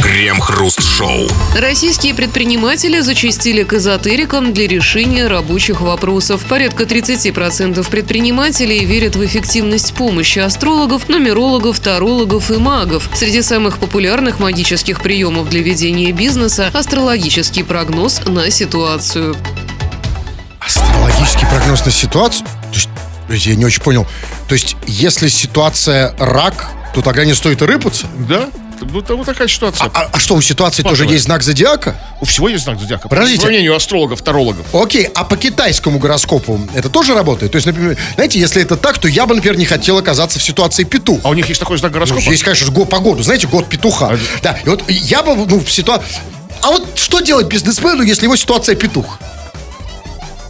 [0.02, 1.28] Крем-хруст-шоу.
[1.56, 6.44] Российские предприниматели зачастили к эзотерикам для решения рабочих вопросов.
[6.48, 13.08] Порядка 30% предпринимателей верят в эффективность помощи астрологов, нумерологов, тарологов и магов.
[13.14, 19.36] Среди самых популярных магических приемов для ведения бизнеса– астрологический прогноз на ситуацию.
[20.60, 22.46] Астрологический прогноз на ситуацию?
[23.26, 24.06] То есть, я не очень понял.
[24.48, 28.06] То есть, если ситуация рак, то тогда не стоит и рыпаться?
[28.28, 28.48] Да?
[28.84, 29.90] Вот, вот такая ситуация.
[29.92, 31.12] А, а что, у ситуации тоже Патовая.
[31.14, 31.96] есть знак зодиака?
[32.20, 33.08] У всего есть знак зодиака.
[33.08, 33.42] Подождите.
[33.42, 34.66] По мнению астрологов, тарологов.
[34.74, 37.52] Окей, а по китайскому гороскопу это тоже работает?
[37.52, 40.42] То есть, например, знаете, если это так, то я бы, например, не хотел оказаться в
[40.42, 41.20] ситуации петух.
[41.24, 42.30] А у них есть такой знак Ну, гороскопа?
[42.30, 44.10] есть, конечно, год по году, знаете, год петуха.
[44.12, 46.06] А- Да, и вот я бы, ну, в ситуации...
[46.62, 49.18] А вот что делать бизнесмену, если его ситуация петух?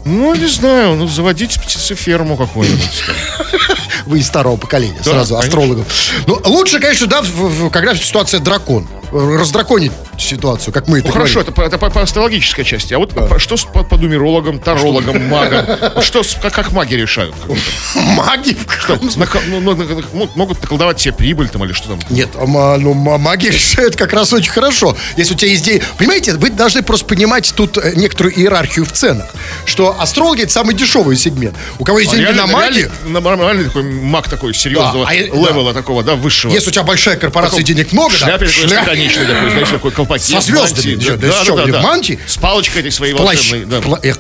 [0.05, 3.05] Ну, не знаю, ну, заводить птицеферму какую-нибудь.
[4.07, 5.39] Вы из старого поколения, Да, сразу, конечно.
[5.59, 5.87] астрологов.
[6.27, 7.23] Ну, лучше, конечно, да,
[7.73, 8.87] когда ситуация дракон.
[9.13, 12.95] Раздраконить ситуацию, как мы это Ну, хорошо, это, это по, по астрологической части.
[12.95, 15.67] А вот по- что с, по, по нумерологам, тарологам, магам?
[16.03, 17.35] Что с- как, как маги решают?
[17.95, 18.99] Маги Что,
[19.49, 19.75] ну, ну,
[20.13, 22.01] ну, могут наколдовать себе прибыль там или что там?
[22.11, 24.97] Нет, а ну, ма- маги решают как раз очень хорошо.
[25.17, 25.69] Если у тебя есть.
[25.99, 29.27] Понимаете, вы должны просто понимать тут э, некоторую иерархию в ценах.
[29.65, 31.55] Что астрологи это самый дешевый сегмент.
[31.79, 35.73] У кого есть деньги на маги, реально- нормальный такой маг такой серьезного Да, а левела
[35.75, 36.53] такого, да, высшего.
[36.53, 40.25] если у тебя большая корпорация денег много, в да, шляпе такой шляпе- знаете, такой колпаке.
[40.25, 41.09] Со звездами, мантии.
[41.11, 42.19] да, да, с чем, в мантии?
[42.27, 43.51] С палочкой этой своей плащ.
[43.51, 43.65] волшебной.
[43.67, 43.79] да.
[43.87, 44.19] Пла-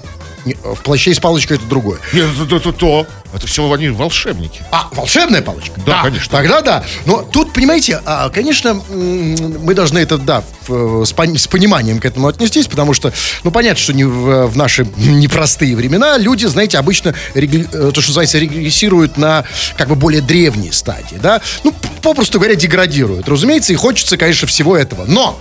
[0.74, 1.98] в плаще и с палочкой это другое.
[2.12, 3.06] Нет, это то, то, то.
[3.34, 4.62] Это все они волшебники.
[4.70, 5.80] А, волшебная палочка?
[5.84, 6.30] Да, конечно.
[6.30, 6.84] Тогда да.
[7.04, 12.28] Но тут, понимаете, а, конечно, мы должны это, да, с, пон- с пониманием к этому
[12.28, 17.14] отнестись, потому что, ну, понятно, что не в, в наши непростые времена люди, знаете, обычно,
[17.34, 19.44] э, то, что называется, регрессируют на,
[19.76, 21.40] как бы, более древние стадии, да?
[21.64, 23.28] Ну, попросту говоря, деградируют.
[23.28, 25.06] Разумеется, и хочется, конечно, всего этого.
[25.06, 25.40] Но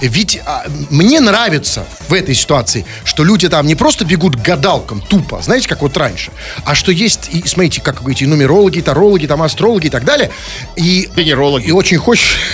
[0.00, 5.00] ведь а, мне нравится в этой ситуации, что люди там не просто бегут к гадалкам
[5.00, 6.32] тупо, знаете, как вот раньше,
[6.64, 10.30] а что есть, и, смотрите, как вы говорите, нумерологи, тарологи, там астрологи и так далее.
[10.76, 11.66] И, Венерологи.
[11.66, 12.36] и очень хочешь...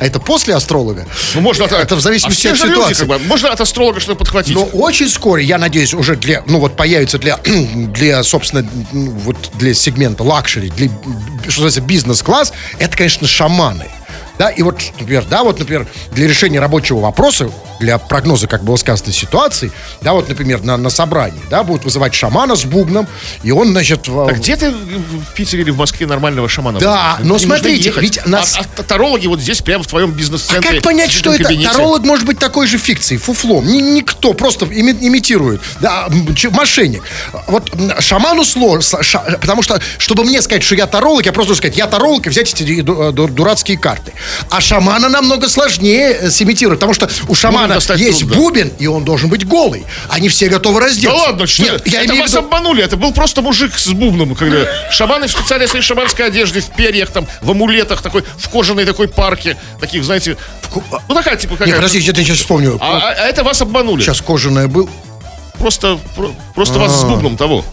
[0.00, 1.06] А это после астролога?
[1.34, 3.06] Ну, можно от- Это в зависимости а от люди, ситуации.
[3.06, 4.54] как бы, можно от астролога что-то подхватить.
[4.54, 7.38] Но очень скоро, я надеюсь, уже для, ну вот появится для,
[7.74, 13.86] для собственно, ну, вот для сегмента luxury, для, что называется, бизнес-класс, это, конечно, шаманы.
[14.38, 17.50] Да, и вот, например, да, вот, например, для решения рабочего вопроса,
[17.84, 19.70] для прогноза, как было сказано, ситуации,
[20.00, 23.06] да, вот, например, на, на собрании, да, будут вызывать шамана с бубном,
[23.42, 24.08] и он, значит...
[24.08, 26.78] в- А где ты в Питере или в Москве нормального шамана?
[26.80, 27.26] Да, возьмешь?
[27.28, 30.70] но нужно смотрите, ведь нас- А, а тарологи вот здесь, прямо в твоем А бизнес-центре.
[30.76, 31.70] как понять, что это кабинете.
[31.70, 33.66] таролог может быть такой же фикцией, фуфлом?
[33.66, 35.60] Ни- никто, просто ими- имитирует.
[35.80, 37.02] Да, ч- мошенник.
[37.46, 37.70] Вот
[38.00, 38.98] шаману сложно,
[39.40, 42.30] потому что, чтобы мне сказать, что я таролог, я просто должен сказать, я таролог, и
[42.30, 44.12] взять эти ду- дурацкие карты.
[44.50, 48.36] А шамана намного сложнее э, сымитировать, потому что у шамана достать есть трудно.
[48.36, 49.84] бубен, и он должен быть голый.
[50.08, 51.16] Они все готовы Да раздеться.
[51.16, 51.90] ладно, что Нет, ты?
[51.90, 52.42] я это имею в вас виду...
[52.46, 52.82] обманули.
[52.82, 54.34] Это был просто мужик с бубном.
[54.34, 59.08] Когда шаманы в специальной шаманской одежде, в перьях, там, в амулетах, такой, в кожаной такой
[59.08, 59.56] парке.
[59.80, 60.36] Таких, знаете,
[61.08, 62.78] ну такая, типа, Не, какая подождите, я сейчас вспомню.
[62.80, 64.02] а, а- а это вас обманули.
[64.02, 64.88] Сейчас кожаная был.
[65.58, 66.96] Просто, про- просто вас А.
[66.98, 67.64] с бубном того.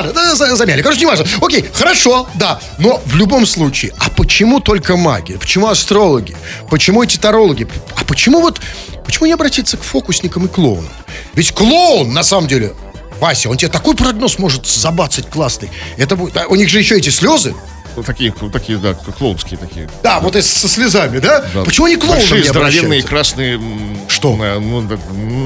[0.00, 0.82] Ну ладно, да, за- замяли.
[0.82, 1.26] Короче, не важно.
[1.40, 2.60] Окей, хорошо, да.
[2.78, 5.34] Но в любом случае, а почему только маги?
[5.34, 6.36] Почему астрологи?
[6.70, 7.66] Почему эти тарологи?
[7.96, 8.60] А почему вот,
[9.04, 10.92] почему не обратиться к фокусникам и клоунам?
[11.34, 12.74] Ведь клоун, на самом деле,
[13.20, 15.70] Вася, он тебе такой прогноз может забацать классный.
[15.96, 17.54] Это будет, у них же еще эти слезы.
[17.96, 19.90] Вот Такие, вот такие, да, клоунские такие.
[20.04, 21.44] Да, вот и со слезами, да?
[21.52, 21.64] Да.
[21.64, 23.60] Почему они к клоунам Большие, не здоровенные, красные...
[24.06, 24.38] Что?
[24.40, 24.82] э, ну,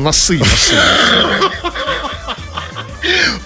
[0.03, 0.75] носы, носы.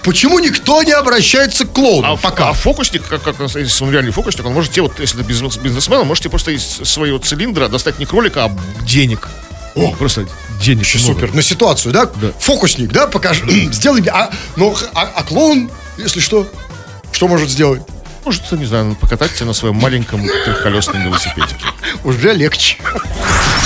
[0.03, 2.13] Почему никто не обращается к клоунам?
[2.13, 2.49] А, пока.
[2.49, 5.57] а фокусник, как, как если он реальный фокусник, он может тебе, вот, если ты бизнес-
[5.57, 9.27] бизнесмен, он может тебе просто из своего цилиндра достать не кролика, а денег.
[9.75, 10.27] О, просто
[10.61, 10.79] денег.
[10.79, 11.13] Вообще много.
[11.13, 11.33] супер.
[11.35, 12.05] На ситуацию, да?
[12.15, 12.31] Да.
[12.39, 13.07] Фокусник, да?
[13.07, 13.43] Покажи.
[13.71, 14.03] Сделай.
[14.11, 16.47] А, ну, а, а клоун, если что,
[17.11, 17.81] что может сделать?
[18.27, 21.63] Может, не знаю, покататься на своем маленьком трехколесном велосипедике.
[22.03, 22.75] Уже легче.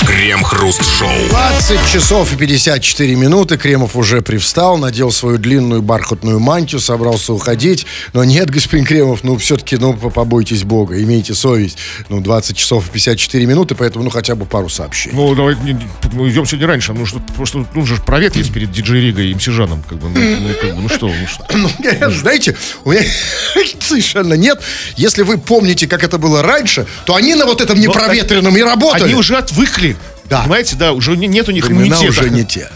[0.06, 1.10] Крем-хруст-шоу.
[1.30, 3.58] 20 часов и 54 минуты.
[3.58, 7.88] Кремов уже привстал, надел свою длинную бархатную мантию, собрался уходить.
[8.14, 11.78] Но нет, господин Кремов, ну, все-таки, ну, по- побойтесь Бога, имейте совесть.
[12.10, 15.16] Ну, 20 часов и 54 минуты, поэтому, ну, хотя бы пару сообщений.
[15.16, 15.80] Ну, давай не-
[16.14, 16.94] мы идем сегодня раньше.
[16.94, 20.54] Ну, что, просто нужно же проветрить перед диджей Ригой и МС Как бы, ну, ну,
[20.62, 21.48] как бы, ну что, ну что.
[21.56, 21.70] Ну,
[22.12, 23.02] знаете, у меня
[23.80, 24.51] совершенно нет.
[24.96, 29.04] Если вы помните, как это было раньше, то они на вот этом непроветренном и работали.
[29.06, 29.96] Они уже отвыкли.
[30.26, 30.42] Да.
[30.42, 32.10] Понимаете, да, уже не- нет у них Времена иммунитета.
[32.22, 32.70] уже не те.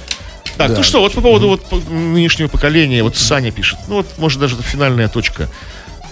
[0.57, 0.77] Так, Да.
[0.77, 4.39] ну что, вот по поводу вот по- нынешнего поколения, вот Саня пишет, ну вот, может,
[4.39, 5.49] даже финальная точка.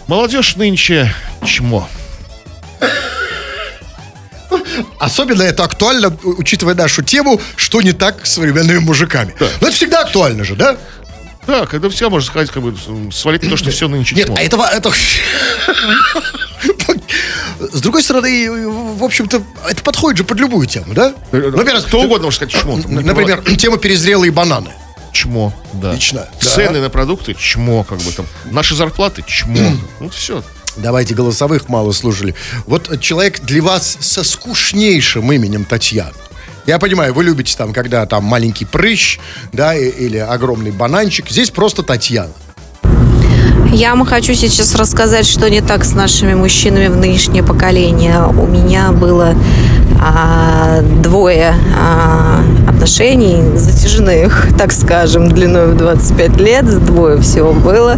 [0.07, 1.13] Молодежь нынче
[1.45, 1.87] чмо.
[4.99, 9.33] Особенно это актуально, учитывая нашу тему, что не так с современными мужиками.
[9.39, 10.77] Но это всегда актуально же, да?
[11.47, 14.27] Да, когда все можно сказать, как бы, м, свалить на то, что все нынче Нет,
[14.27, 14.35] чмо.
[14.37, 14.65] а этого...
[14.65, 14.91] Это...
[17.71, 18.49] С другой стороны,
[18.97, 21.13] в общем-то, это подходит же под любую тему, да?
[21.31, 22.77] Например, Кто угодно может сказать чмо.
[22.77, 24.71] Например, тема перезрелые бананы.
[25.11, 25.93] чмо, да.
[25.93, 26.49] Лично, да.
[26.49, 28.25] Цены на продукты чмо, как бы там.
[28.45, 29.57] Наши зарплаты чмо.
[29.99, 30.43] Ну все.
[30.75, 32.33] Давайте голосовых мало слушали.
[32.65, 36.13] Вот человек для вас со скучнейшим именем Татьяна.
[36.65, 39.19] Я понимаю, вы любите там, когда там маленький прыщ,
[39.51, 41.29] да, или огромный бананчик.
[41.29, 42.31] Здесь просто Татьяна.
[43.73, 48.23] Я вам хочу сейчас рассказать, что не так с нашими мужчинами в нынешнее поколение.
[48.27, 49.35] У меня было
[49.99, 57.97] а, двое а, отношений, затяжных, так скажем, длиной в 25 лет, двое всего было.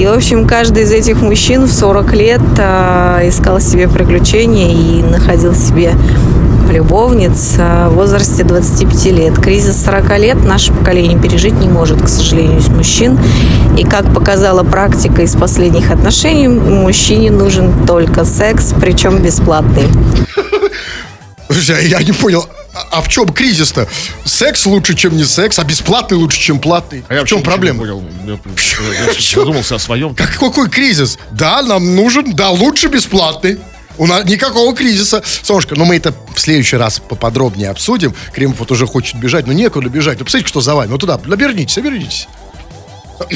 [0.00, 5.02] И, в общем, каждый из этих мужчин в 40 лет а, искал себе приключения и
[5.02, 5.92] находил себе
[6.70, 9.38] любовниц в возрасте 25 лет.
[9.38, 13.18] Кризис 40 лет наше поколение пережить не может, к сожалению, из мужчин.
[13.76, 19.84] И как показала практика из последних отношений, мужчине нужен только секс, причем бесплатный.
[21.48, 22.46] А я не понял,
[22.76, 23.88] а, а в чем кризис-то?
[24.24, 27.04] Секс лучше, чем не секс, а бесплатный лучше, чем платный.
[27.08, 27.80] А я в чем проблема?
[27.80, 28.02] понял.
[28.26, 28.32] Я,
[29.06, 30.14] я задумался о своем.
[30.14, 31.18] Как, какой кризис?
[31.30, 33.58] Да, нам нужен, да, лучше бесплатный.
[33.98, 35.22] У нас никакого кризиса.
[35.42, 38.14] Солнышко, ну мы это в следующий раз поподробнее обсудим.
[38.32, 40.18] Кремов вот уже хочет бежать, но некуда бежать.
[40.18, 40.90] Ну, посмотрите, что за вами.
[40.90, 42.28] Ну, туда, обернитесь, обернитесь.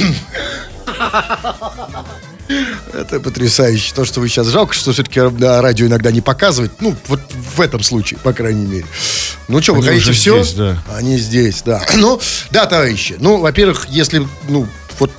[2.93, 3.95] Это потрясающе.
[3.95, 6.73] То, что вы сейчас жалко, что все-таки радио иногда не показывает.
[6.81, 8.87] Ну, вот в этом случае, по крайней мере.
[9.49, 10.43] Ну что, вы хотите все?
[10.43, 10.83] здесь, да.
[10.95, 11.83] Они здесь, да.
[11.97, 13.17] Ну, да, товарищи.
[13.19, 14.67] Ну, во-первых, если, ну,
[14.99, 15.11] вот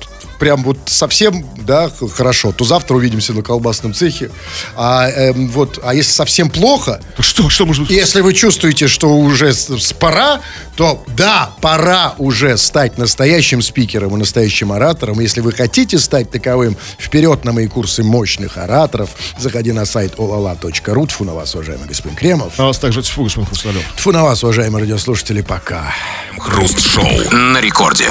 [0.41, 4.31] прям вот совсем, да, хорошо, то завтра увидимся на колбасном цехе.
[4.75, 7.91] А эм, вот, а если совсем плохо, Что, что может быть?
[7.91, 9.53] если вы чувствуете, что уже
[9.99, 10.41] пора,
[10.75, 15.19] то да, пора уже стать настоящим спикером и настоящим оратором.
[15.19, 19.11] Если вы хотите стать таковым, вперед на мои курсы мощных ораторов.
[19.37, 21.07] Заходи на сайт olala.ru.
[21.07, 22.53] Тьфу на вас, уважаемый господин Кремов.
[22.57, 23.83] А вас также тьфу, господин Хрусталев.
[23.95, 25.93] Тьфу на вас, уважаемые радиослушатели, пока.
[26.39, 28.09] Хруст-шоу на рекорде.